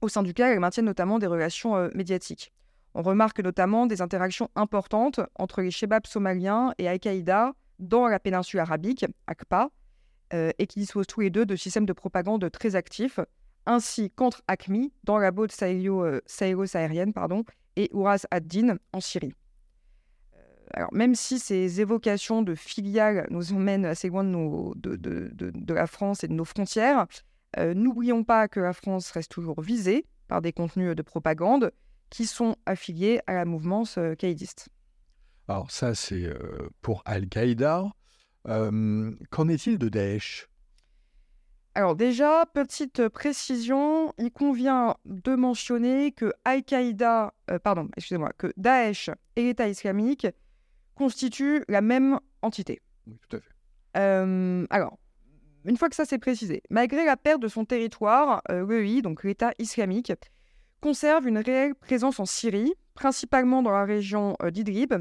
[0.00, 2.50] au sein duquel elles maintiennent notamment des relations euh, médiatiques.
[2.94, 8.60] On remarque notamment des interactions importantes entre les Shebabs somaliens et Al-Qaïda dans la péninsule
[8.60, 9.70] arabique, ACPA,
[10.34, 13.20] euh, et qui disposent tous les deux de systèmes de propagande très actifs,
[13.66, 17.12] ainsi qu'entre ACMI dans la botte euh, sahélo-saharienne
[17.76, 19.32] et Ouraz ad-Din en Syrie.
[20.72, 26.28] alors, même si ces évocations de filiales nous emmènent assez loin de, la France et
[26.28, 27.06] de nos frontières,
[27.56, 31.72] euh, n'oublions pas que la France reste toujours visée par des contenus de propagande
[32.10, 34.14] qui sont affiliés à la mouvance euh.
[35.48, 37.90] Alors ça, c'est euh, pour Al-Qaïda.
[38.44, 40.48] Qu'en est-il de Daesh?
[41.74, 49.44] Alors déjà, petite précision, il convient de mentionner que Al-Qaïda, pardon, excusez-moi, que Daesh et
[49.44, 50.26] l'État islamique
[50.94, 52.80] constituent la même entité.
[53.06, 54.66] Oui, tout à fait.
[54.70, 54.98] alors,
[55.68, 59.52] une fois que ça s'est précisé, malgré la perte de son territoire, euh, donc l'État
[59.58, 60.12] islamique,
[60.80, 64.94] conserve une réelle présence en Syrie, principalement dans la région euh, d'Idlib,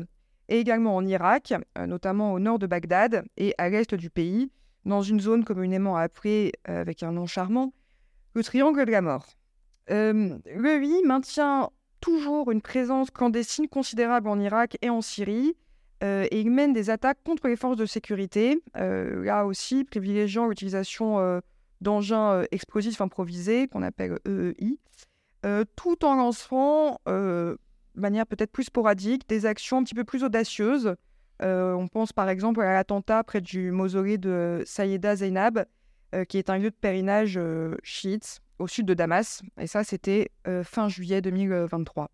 [0.50, 4.50] et également en Irak, euh, notamment au nord de Bagdad et à l'est du pays,
[4.86, 7.74] dans une zone communément appelée, euh, avec un nom charmant,
[8.34, 9.28] le triangle de la mort.
[9.90, 15.56] le maintient toujours une présence clandestine considérable en Irak et en Syrie,
[16.04, 20.48] euh, et il mène des attaques contre les forces de sécurité, euh, là aussi privilégiant
[20.48, 21.40] l'utilisation euh,
[21.82, 24.78] d'engins explosifs improvisés, qu'on appelle EEI,
[25.76, 27.00] tout en lançant,
[27.98, 30.96] manière peut-être plus sporadique, des actions un petit peu plus audacieuses.
[31.42, 35.66] on pense par exemple à l'attentat près du mausolée de Sayeda Zainab,
[36.30, 37.40] qui est un lieu de pèlerinage
[37.84, 39.42] chiite au sud de Damas.
[39.60, 40.32] Et ça, c'était
[40.64, 42.10] fin juillet 2023.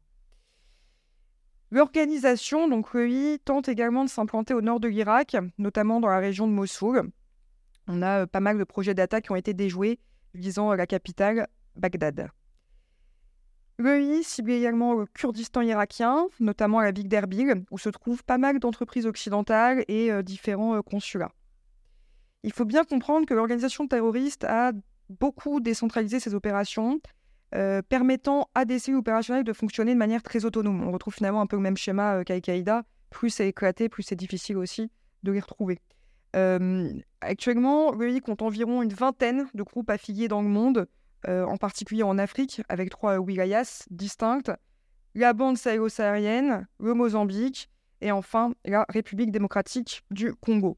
[1.73, 6.45] L'organisation, donc lui, tente également de s'implanter au nord de l'Irak, notamment dans la région
[6.45, 7.09] de Mossoul.
[7.87, 9.97] On a euh, pas mal de projets d'attaque qui ont été déjoués
[10.35, 12.29] visant euh, la capitale, Bagdad.
[13.79, 18.59] L'EI cible également le Kurdistan irakien, notamment la ville d'Erbil, où se trouvent pas mal
[18.59, 21.31] d'entreprises occidentales et euh, différents consulats.
[22.43, 24.73] Il faut bien comprendre que l'organisation terroriste a
[25.09, 26.99] beaucoup décentralisé ses opérations
[27.55, 30.87] euh, permettant à des cellules opérationnelles de fonctionner de manière très autonome.
[30.87, 32.83] On retrouve finalement un peu le même schéma euh, qu'Al-Qaïda.
[33.11, 34.89] Plus c'est éclaté, plus c'est difficile aussi
[35.21, 35.79] de les retrouver.
[36.35, 40.87] Euh, actuellement, l'EI compte environ une vingtaine de groupes affiliés dans le monde,
[41.27, 44.51] en particulier en Afrique, avec trois wilayas distinctes
[45.15, 47.69] la bande sahélo-saharienne, le Mozambique
[48.01, 50.77] et enfin la République démocratique du Congo.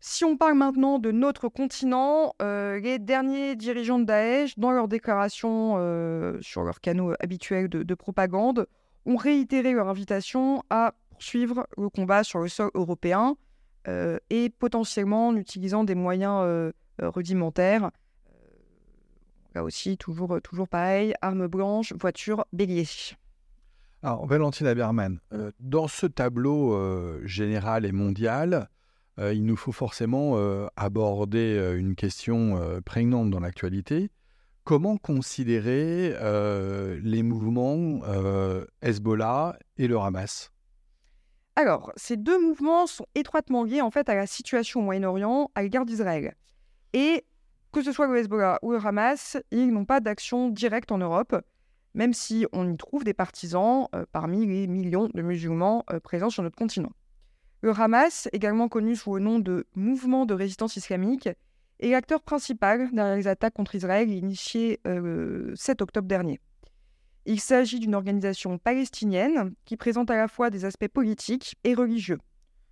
[0.00, 4.88] Si on parle maintenant de notre continent, euh, les derniers dirigeants de Daesh, dans leurs
[4.88, 8.66] déclarations euh, sur leurs canaux habituels de, propagande,
[9.06, 13.36] ont réitéré leur invitation à poursuivre le combat sur le sol européen
[13.86, 17.92] euh, et potentiellement en utilisant des moyens rudimentaires.
[19.54, 22.86] Là aussi, toujours, toujours pareil, armes blanches, voitures bélier.
[24.02, 25.20] Alors, Valentine Aberman,
[25.60, 26.76] dans ce tableau
[27.24, 28.68] général et mondial,
[29.18, 34.10] euh, il nous faut forcément euh, aborder euh, une question prégnante dans l'actualité.
[34.64, 36.14] Comment considérer
[37.02, 38.00] les mouvements
[38.80, 40.52] Hezbollah et le Hamas?
[41.56, 45.62] Alors, ces deux mouvements sont étroitement liés en fait à la situation au Moyen-Orient, à
[45.62, 46.36] l'égard d'Israël.
[46.92, 47.24] Et
[47.72, 51.34] que ce soit le Hezbollah ou le Hamas, ils n'ont pas d'action directe en Europe,
[51.94, 56.56] même si on y trouve des partisans parmi les millions de musulmans présents sur notre
[56.56, 56.92] continent.
[57.62, 61.28] Le Hamas, également connu sous le nom de Mouvement de résistance islamique,
[61.78, 66.40] est l'acteur principal derrière les attaques contre Israël initiées euh, le 7 octobre dernier.
[67.24, 72.18] Il s'agit d'une organisation palestinienne qui présente à la fois des aspects politiques et religieux.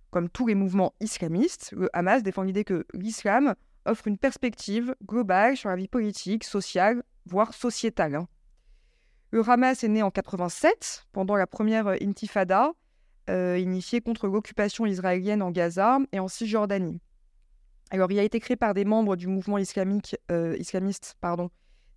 [0.09, 5.57] Comme tous les mouvements islamistes, le Hamas défend l'idée que l'islam offre une perspective globale
[5.57, 8.15] sur la vie politique, sociale, voire sociétale.
[8.15, 8.27] Hein.
[9.31, 12.71] Le Hamas est né en 87, pendant la première intifada,
[13.29, 16.99] euh, initié contre l'occupation israélienne en Gaza et en Cisjordanie.
[17.91, 21.49] Alors, il a été créé par des membres du mouvement islamique, euh, islamiste pardon,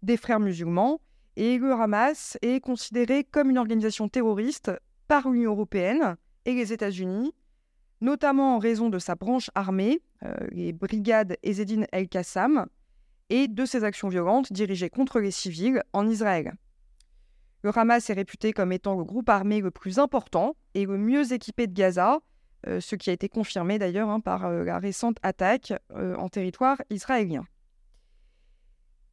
[0.03, 1.01] des frères musulmans,
[1.37, 4.71] et le Hamas est considéré comme une organisation terroriste
[5.09, 7.33] par l'Union européenne et les États-Unis,
[8.05, 12.67] notamment en raison de sa branche armée, euh, les brigades Ezedin el-Qassam,
[13.31, 16.55] et de ses actions violentes dirigées contre les civils en Israël.
[17.63, 21.33] Le Hamas est réputé comme étant le groupe armé le plus important et le mieux
[21.33, 22.21] équipé de Gaza,
[22.67, 26.83] euh, ce qui a été confirmé d'ailleurs hein, par euh, la récente attaque en territoire
[26.91, 27.45] israélien.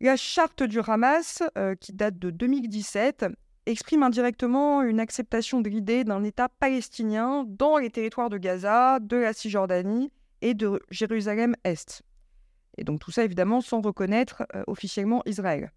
[0.01, 1.43] La charte du Hamas,
[1.79, 3.27] qui date de 2017,
[3.65, 9.17] exprime indirectement une acceptation de l'idée d'un État palestinien dans les territoires de Gaza, de
[9.17, 12.01] la Cisjordanie et de Jérusalem-Est.
[12.77, 15.71] Et donc tout ça évidemment sans reconnaître euh, officiellement Israël.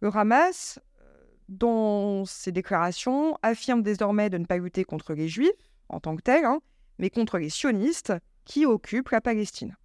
[0.00, 5.50] Le Hamas, euh, dans ses déclarations, affirme désormais de ne pas lutter contre les Juifs
[5.88, 6.60] en tant que tels, hein,
[6.98, 8.12] mais contre les sionistes
[8.44, 9.76] qui occupent la Palestine.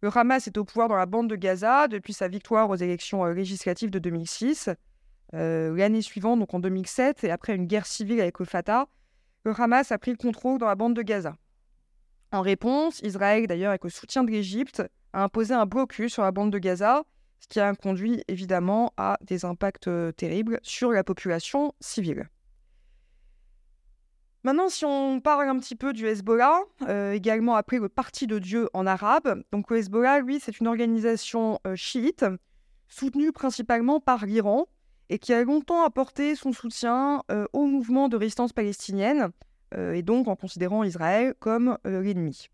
[0.00, 3.24] Le Hamas est au pouvoir dans la bande de Gaza depuis sa victoire aux élections
[3.24, 4.74] euh, législatives de 2006 euh,
[5.32, 8.88] l'année suivante, donc en 2007, et après une guerre civile avec le Fatah,
[9.44, 11.36] le Hamas a pris le contrôle dans la bande de Gaza.
[12.32, 16.30] En réponse, Israël, d'ailleurs avec le soutien de l'Égypte, a imposé un blocus sur la
[16.30, 17.04] bande de Gaza,
[17.40, 22.28] ce qui a conduit évidemment à des impacts euh, terribles sur la population civile.
[24.44, 28.38] Maintenant, si on parle un petit peu du Hezbollah, euh, également appelé le Parti de
[28.38, 32.24] Dieu en arabe, donc le Hezbollah, lui, c'est une organisation chiite
[32.88, 34.68] soutenue principalement par l'Iran,
[35.10, 39.30] et qui a longtemps apporté son soutien euh, au mouvement de résistance palestinienne,
[39.74, 42.48] euh, et donc en considérant Israël comme euh, l'ennemi.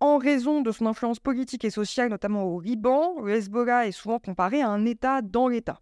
[0.00, 4.18] En raison de son influence politique et sociale, notamment au Liban, le Hezbollah est souvent
[4.18, 5.80] comparé à un État dans l'État.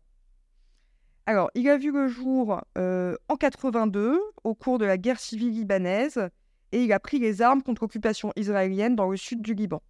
[1.25, 6.29] Alors, il a vu le jour en 82, au cours de la guerre civile libanaise,
[6.73, 9.81] et il a pris les armes contre l'occupation israélienne dans le sud du Liban.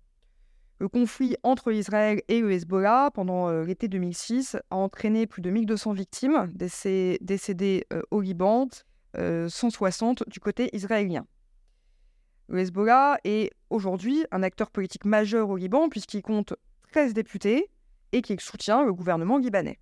[0.80, 5.50] Le conflit entre Israël et le Hezbollah pendant euh, l'été 2006 a entraîné plus de
[5.50, 8.66] 1200 victimes décédées euh, au Liban,
[9.14, 11.26] 160 euh, du côté israélien.
[12.48, 16.54] Le Hezbollah est aujourd'hui un acteur politique majeur au Liban puisqu'il compte
[16.92, 17.68] 13 députés
[18.12, 19.78] et qu'il soutient le gouvernement libanais.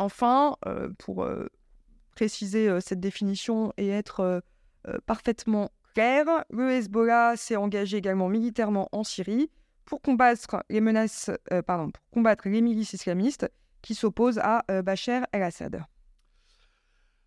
[0.00, 0.56] Enfin,
[0.98, 1.26] pour
[2.16, 4.42] préciser cette définition et être
[5.06, 9.50] parfaitement clair, le Hezbollah s'est engagé également militairement en Syrie
[9.84, 13.50] pour combattre les menaces, euh, pardon, pour combattre les milices islamistes
[13.82, 15.82] qui s'opposent à euh, Bachar el-Assad.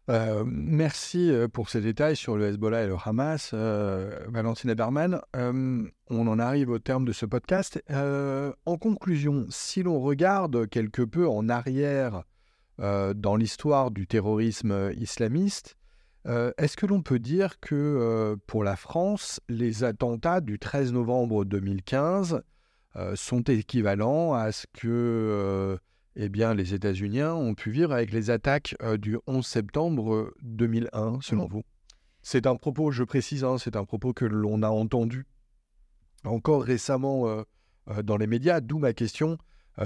[0.09, 5.19] Euh, merci pour ces détails sur le Hezbollah et le Hamas, Valentine Eberman.
[5.33, 7.83] on en arrive au terme de ce podcast.
[7.89, 12.23] en conclusion, si l'on regarde quelque peu en arrière
[12.77, 15.76] dans l'histoire du terrorisme islamiste,
[16.27, 22.41] est-ce que l'on peut dire que pour la France, les attentats du 13 novembre 2015
[23.15, 25.79] sont équivalents à ce que
[26.15, 31.47] eh bien, les États-Unis ont pu vivre avec les attaques du 11 septembre 2001, selon
[31.47, 31.63] vous?
[32.23, 35.25] C'est un propos, je précise, hein, c'est un propos que l'on a entendu
[36.25, 37.43] encore récemment
[38.03, 39.37] dans les médias, d'où ma question,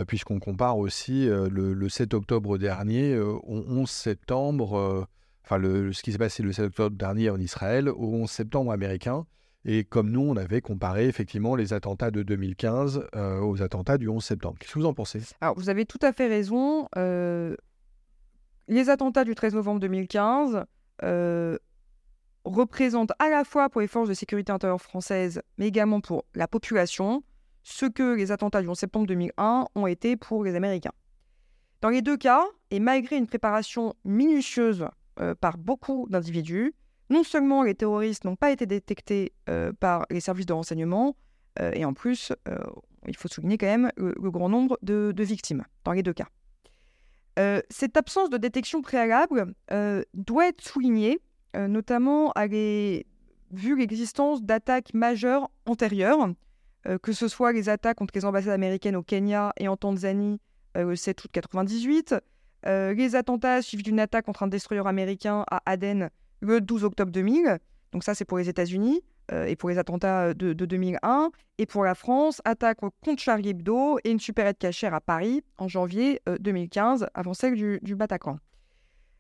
[0.07, 5.07] puisqu'on compare aussi le, 7 octobre dernier au 11 septembre
[5.51, 9.25] enfin ce qui s'est passé le 7 octobre dernier en Israël au 11 septembre américain.
[9.65, 14.07] Et comme nous, on avait comparé effectivement les attentats de 2015 euh, aux attentats du
[14.07, 14.57] 11 septembre.
[14.59, 15.21] Qu'est-ce que vous en pensez?
[15.39, 16.87] Alors, vous avez tout à fait raison.
[16.97, 17.55] Euh,
[18.67, 20.65] les attentats du 13 novembre 2015
[21.03, 21.57] euh,
[22.43, 26.47] représentent à la fois pour les forces de sécurité intérieure françaises, mais également pour la
[26.47, 27.23] population,
[27.61, 30.93] ce que les attentats du 11 septembre 2001 ont été pour les Américains.
[31.81, 34.87] Dans les deux cas, et malgré une préparation minutieuse
[35.19, 36.73] euh, par beaucoup d'individus.
[37.09, 41.17] Non seulement les terroristes n'ont pas été détectés euh, par les services de renseignement,
[41.59, 42.31] euh, et en plus,
[43.07, 46.27] il faut souligner quand même le, grand nombre de, victimes dans les deux cas.
[47.69, 49.53] cette absence de détection préalable
[50.13, 51.19] doit être soulignée,
[51.55, 56.29] notamment à vu l'existence d'attaques majeures antérieures,
[57.01, 60.39] que ce soit les attaques contre les ambassades américaines au Kenya et en Tanzanie
[60.75, 62.15] le 7 août 1998,
[62.67, 66.09] euh, les attentats suivis d'une attaque contre un destroyer américain à Aden
[66.41, 67.59] le 12 octobre 2000.
[67.91, 69.01] Donc ça, c'est pour les États-Unis
[69.31, 71.31] euh, et pour les attentats de, 2001.
[71.57, 75.67] Et pour la France, attaque contre Charlie Hebdo et une supérette cachère à Paris en
[75.67, 78.39] janvier 2015, euh, avant celle du, du Bataclan.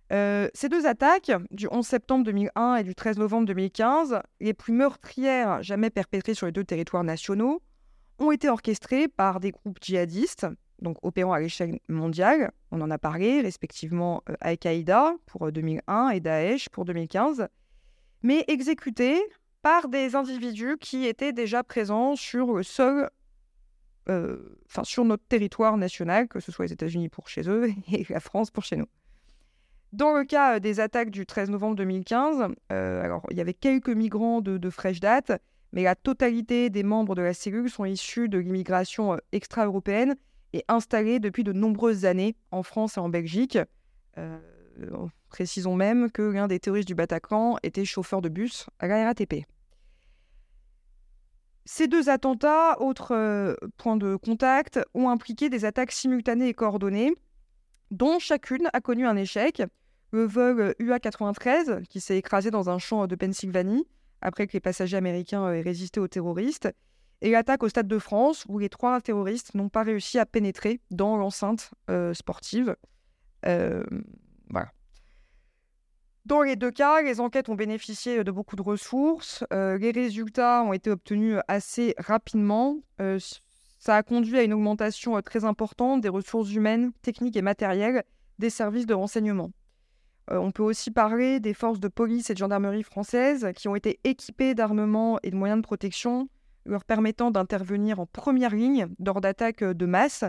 [0.09, 5.61] ces deux attaques, du 11 septembre 2001 et du 13 novembre 2015, les plus meurtrières
[5.63, 7.61] jamais perpétrées sur les deux territoires nationaux,
[8.19, 10.47] ont été orchestrées par des groupes djihadistes
[10.81, 12.51] donc opérant à l'échelle mondiale.
[12.71, 17.47] On en a parlé, respectivement euh, Al-Qaïda pour 2001 euh, et Daesh pour 2015,
[18.23, 19.21] mais exécutés
[19.61, 23.09] par des individus qui étaient déjà présents sur le sol,
[24.09, 28.05] euh, enfin sur notre territoire national, que ce soit les États-Unis pour chez eux et
[28.09, 28.87] la France pour chez nous.
[29.93, 34.39] Dans le cas des attaques du 13 novembre 2015, alors il y avait quelques migrants
[34.39, 35.33] de, de fraîche date,
[35.73, 40.15] mais la totalité des membres de la cellule sont issus de l'immigration extra-européenne
[40.53, 43.57] et installés depuis de nombreuses années en France et en Belgique.
[45.29, 49.45] précisons même que l'un des terroristes du Bataclan était chauffeur de bus à la RATP.
[51.65, 57.13] Ces deux attentats, autre euh, point de contact, ont impliqué des attaques simultanées et coordonnées,
[57.91, 59.61] dont chacune a connu un échec.
[60.11, 63.87] Le vol UA-93, qui s'est écrasé dans un champ de Pennsylvanie,
[64.21, 66.69] après que les passagers américains aient résisté aux terroristes,
[67.21, 70.81] et l'attaque au Stade de France, où les trois terroristes n'ont pas réussi à pénétrer
[70.89, 72.75] dans l'enceinte euh, sportive.
[73.45, 73.83] Euh,
[74.49, 74.71] voilà.
[76.25, 79.43] Dans les deux cas, les enquêtes ont bénéficié de beaucoup de ressources.
[79.53, 82.77] Euh, les résultats ont été obtenus assez rapidement.
[83.79, 88.03] Ça a conduit à une augmentation très importante des ressources humaines, techniques et matérielles
[88.37, 89.51] des services de renseignement.
[90.29, 93.99] on peut aussi parler des forces de police et de gendarmerie françaises qui ont été
[94.03, 96.29] équipées d'armements et de moyens de protection
[96.65, 100.23] leur permettant d'intervenir en première ligne lors d'attaques de masse.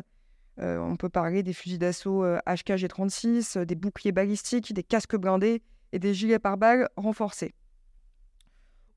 [0.59, 5.63] on peut parler des fusils d'assaut HKG-36, des boucliers balistiques, des casques blindés
[5.93, 7.55] et des gilets pare-balles renforcés.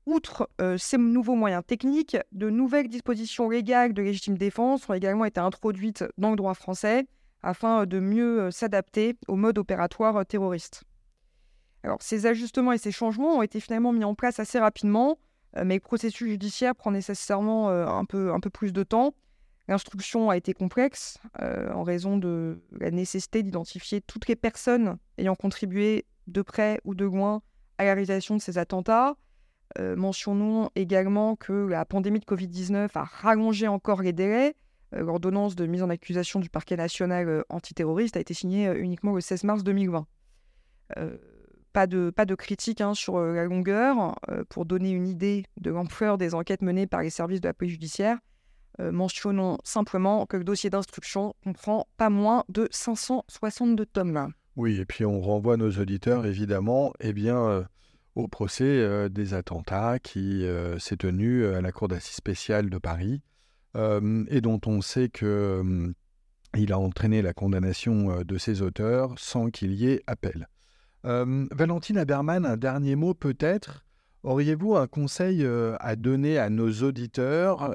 [0.06, 5.24] Outre euh, ces nouveaux moyens techniques, de nouvelles dispositions légales de légitime défense ont également
[5.24, 7.08] été introduites dans le droit français
[7.42, 10.84] afin de mieux euh, s'adapter au mode opératoire euh, terroriste.
[11.82, 15.18] Alors, ces ajustements et ces changements ont été finalement mis en place assez rapidement,
[15.64, 19.14] mais le processus judiciaire prend nécessairement un, peu, un peu plus de temps.
[19.68, 26.04] L'instruction a été complexe en raison de la nécessité d'identifier toutes les personnes ayant contribué
[26.26, 27.42] de près ou de loin
[27.78, 29.16] à la réalisation de ces attentats.
[29.78, 34.54] Euh, mentionnons également que la pandémie de Covid-19 a rallongé encore les délais.
[34.94, 39.12] Euh, l'ordonnance de mise en accusation du parquet national euh, antiterroriste a été signée uniquement
[39.12, 40.06] le 16 mars 2020.
[41.76, 44.18] Pas, de, pas de critique hein, sur la longueur.
[44.48, 47.72] pour donner une idée de l'ampleur des enquêtes menées par les services de la police
[47.72, 48.18] judiciaire,
[48.78, 54.32] mentionnons simplement que le dossier d'instruction comprend pas moins de 562 tomes.
[54.56, 57.62] Oui, et puis on renvoie nos auditeurs évidemment eh bien, euh,
[58.14, 62.78] au procès euh, des attentats qui euh, s'est tenu à la Cour d'assises spéciale de
[62.78, 63.22] Paris
[64.30, 65.92] et dont on sait qu'il
[66.56, 70.48] il a entraîné la condamnation de ses auteurs sans qu'il y ait appel.
[71.06, 73.84] Valentine Haberman, un dernier mot peut-être.
[74.24, 75.46] Auriez-vous un conseil
[75.78, 77.72] à donner à nos auditeurs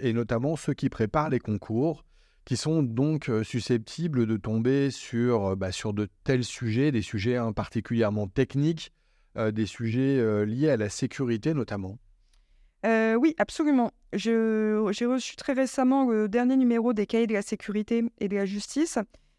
[0.00, 2.04] et notamment ceux qui préparent les concours
[2.44, 7.52] qui sont donc susceptibles de tomber sur, bah, sur de tels sujets, des sujets hein,
[7.52, 8.92] particulièrement techniques,
[9.36, 11.98] des sujets liés à la sécurité notamment?
[12.84, 13.90] Oui, absolument.
[14.12, 18.46] J'ai reçu très récemment le dernier numéro des cahiers de la sécurité et de la
[18.46, 18.98] justice,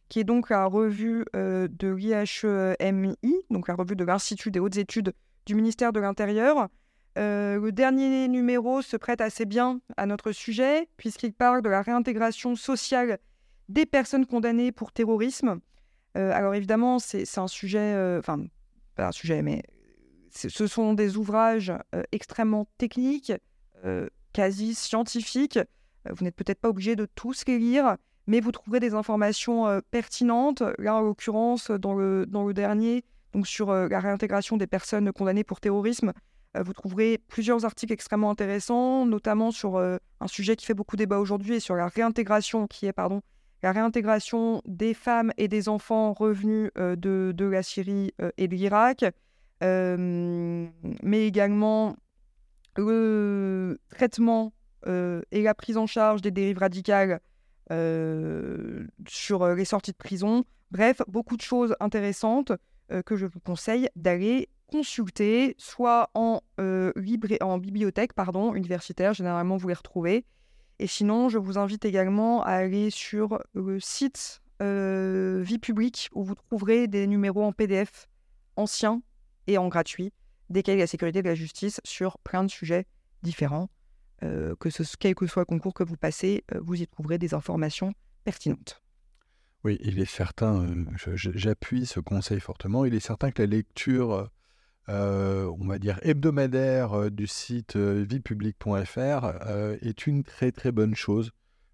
[0.10, 3.18] qui est donc la revue de l'IHMI,
[3.50, 5.14] donc la revue de l'Institut des hautes études
[5.46, 6.70] du ministère de l'Intérieur,
[7.18, 11.82] euh, le dernier numéro se prête assez bien à notre sujet, puisqu'il parle de la
[11.82, 13.20] réintégration sociale
[13.70, 15.60] des personnes condamnées pour terrorisme.
[16.18, 18.44] Euh, alors évidemment, c'est un sujet, euh, enfin,
[18.96, 19.62] pas un sujet, mais
[20.32, 21.72] ce sont des ouvrages
[22.12, 23.32] extrêmement techniques,
[24.32, 25.60] quasi scientifiques.
[26.10, 27.98] vous n'êtes peut-être pas obligé de tous les lire,
[28.28, 30.64] mais vous trouverez des informations pertinentes.
[30.78, 33.04] Là, en l'occurrence, dans le, dans le dernier,
[33.34, 36.14] donc sur la réintégration des personnes condamnées pour terrorisme,
[36.56, 40.96] euh, vous trouverez plusieurs articles extrêmement intéressants, notamment sur euh, un sujet qui fait beaucoup
[40.96, 43.22] débat aujourd'hui et sur la réintégration, qui est pardon,
[43.64, 48.56] la réintégration des femmes et des enfants revenus euh, de, de, la Syrie et de
[48.56, 49.06] l'Irak,
[49.62, 51.96] mais également
[52.76, 54.52] le traitement
[54.86, 57.22] et la prise en charge des dérives radicales
[57.70, 60.44] sur les sorties de prison.
[60.72, 62.52] Bref, beaucoup de choses intéressantes
[63.06, 66.92] que je vous conseille d'aller consulter, soit en, euh,
[67.42, 70.26] en bibliothèque pardon, universitaire, généralement vous les retrouvez.
[70.80, 76.24] Et sinon, je vous invite également à aller sur le site euh, Vie publique où
[76.24, 78.08] vous trouverez des numéros en PDF
[78.56, 79.04] anciens
[79.46, 80.12] et en gratuit
[80.50, 82.88] desquels la sécurité de la justice sur plein de sujets
[83.22, 83.70] différents.
[84.24, 87.34] Euh, que ce, quel que soit le concours que vous passez, vous y trouverez des
[87.34, 87.94] informations
[88.24, 88.82] pertinentes.
[89.64, 94.30] Oui, il est certain, j'appuie ce conseil fortement, il est certain que la lecture
[94.90, 99.26] euh, on va dire, hebdomadaire euh, du site euh, viepublic.fr
[99.82, 101.32] est une très très bonne chose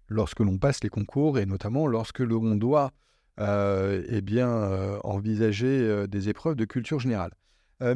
[0.08, 2.92] lorsque l'on passe les concours et notamment lorsque l'on doit
[3.38, 7.32] eh bien, envisager des épreuves de culture générale.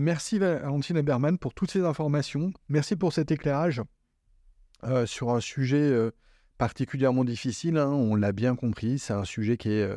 [0.01, 2.51] merci Valentine Eberman pour toutes ces informations.
[2.71, 3.83] Merci pour cet éclairage
[5.07, 5.93] sur un sujet
[6.59, 7.78] particulièrement difficile.
[7.78, 9.89] Hein, on l'a bien compris, c'est un sujet qui est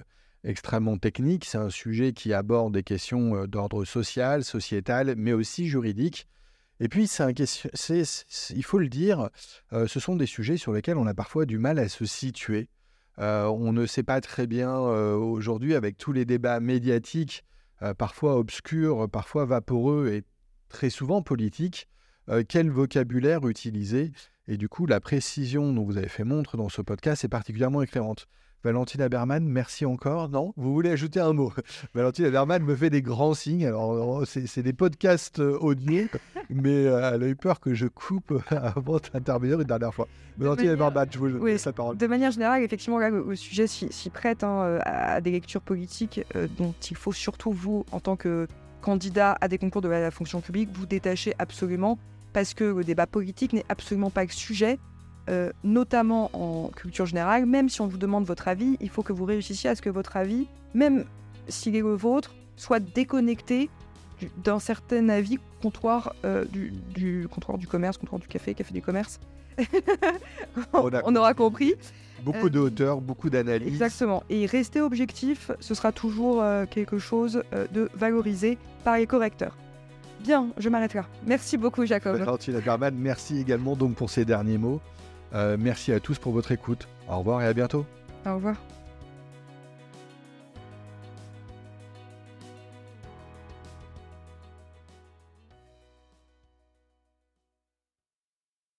[0.48, 1.46] extrêmement technique.
[1.46, 6.28] C'est un sujet qui aborde des questions euh, d'ordre social, sociétal, mais aussi juridique.
[6.80, 7.70] Et puis, c'est un question,
[8.56, 9.30] il faut le dire,
[9.74, 12.70] euh, ce sont des sujets sur lesquels on a parfois du mal à se situer.
[13.20, 17.44] Euh, on ne sait pas très bien aujourd'hui, avec tous les débats médiatiques,
[17.98, 20.24] parfois obscurs, parfois vaporeux et
[20.70, 21.88] très souvent politiques,
[22.48, 24.12] quel vocabulaire utiliser.
[24.50, 27.82] Et du coup, la précision dont vous avez fait montre dans ce podcast est particulièrement
[27.82, 28.28] éclairante.
[28.64, 30.30] Valentina Berman, merci encore.
[30.30, 31.52] Non Vous voulez ajouter un mot?
[31.94, 33.66] Valentina Berman me fait des grands signes.
[33.66, 36.06] Alors, c'est des podcasts euh, audio,
[36.50, 40.08] mais euh, elle a eu peur que je coupe avant d'intervenir une dernière fois.
[40.38, 41.98] Valentina Berman, je vous laisse la parole.
[41.98, 46.22] De manière générale, effectivement, le sujet s'y prête hein, euh, à des lectures politiques
[46.58, 48.48] dont il faut surtout, vous, en tant que
[48.82, 52.00] candidat à des concours de la fonction publique, vous détacher absolument
[52.38, 54.78] parce que le débat politique n'est absolument pas le sujet
[55.28, 59.12] euh, notamment en culture générale, même si on vous demande votre avis, il faut que
[59.12, 61.06] vous réussissiez à ce que votre avis, même
[61.48, 63.72] s'il est le vôtre, soit déconnecté
[64.44, 69.20] d'un certain avis comptoir euh, du, comptoir du commerce, comptoir du café, café du commerce.
[70.74, 71.74] on, aura compris.
[72.24, 73.68] Beaucoup de euh, hauteur, beaucoup d'analyse.
[73.68, 74.22] Exactement.
[74.30, 77.42] Et rester objectif, ce sera toujours quelque chose
[77.74, 79.58] de valorisé par les correcteurs.
[80.28, 81.06] Bien, je m'arrête là.
[81.26, 82.22] Merci beaucoup, Jacob.
[82.98, 84.82] Merci également donc pour ces derniers mots.
[85.34, 86.86] Euh, merci à tous pour votre écoute.
[87.08, 87.86] Au revoir et à bientôt.
[88.26, 88.58] Au revoir.